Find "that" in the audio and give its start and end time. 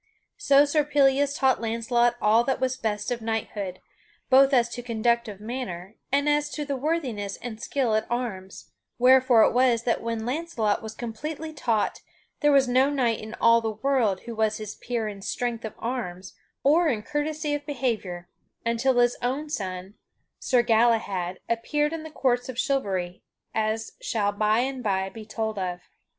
2.45-2.59, 9.83-10.01